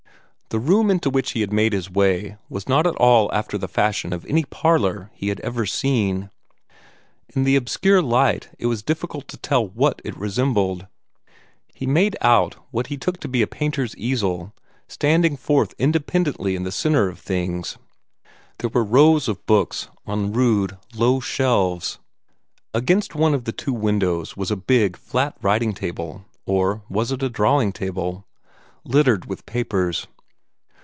The 0.53 0.59
room 0.59 0.91
into 0.91 1.09
which 1.09 1.31
he 1.31 1.39
had 1.39 1.53
made 1.53 1.71
his 1.71 1.89
way 1.89 2.35
was 2.49 2.67
not 2.67 2.85
at 2.85 2.97
all 2.97 3.31
after 3.33 3.57
the 3.57 3.69
fashion 3.69 4.11
of 4.11 4.25
any 4.25 4.43
parlor 4.43 5.09
he 5.13 5.29
had 5.29 5.39
ever 5.39 5.65
seen. 5.65 6.29
In 7.33 7.45
the 7.45 7.55
obscure 7.55 8.01
light 8.01 8.49
it 8.59 8.65
was 8.65 8.83
difficult 8.83 9.29
to 9.29 9.37
tell 9.37 9.65
what 9.65 10.01
it 10.03 10.17
resembled. 10.17 10.87
He 11.73 11.85
made 11.87 12.17
out 12.19 12.55
what 12.69 12.87
he 12.87 12.97
took 12.97 13.17
to 13.21 13.29
be 13.29 13.41
a 13.41 13.47
painter's 13.47 13.95
easel, 13.95 14.53
standing 14.89 15.37
forth 15.37 15.73
independently 15.79 16.57
in 16.57 16.63
the 16.63 16.71
centre 16.73 17.07
of 17.07 17.19
things. 17.19 17.77
There 18.57 18.71
were 18.71 18.83
rows 18.83 19.29
of 19.29 19.45
books 19.45 19.87
on 20.05 20.33
rude, 20.33 20.77
low 20.93 21.21
shelves. 21.21 21.97
Against 22.73 23.15
one 23.15 23.33
of 23.33 23.45
the 23.45 23.53
two 23.53 23.71
windows 23.71 24.35
was 24.35 24.51
a 24.51 24.57
big, 24.57 24.97
flat 24.97 25.33
writing 25.41 25.73
table 25.73 26.25
or 26.45 26.81
was 26.89 27.09
it 27.13 27.23
a 27.23 27.29
drawing 27.29 27.71
table? 27.71 28.27
littered 28.83 29.27
with 29.27 29.45
papers. 29.45 30.07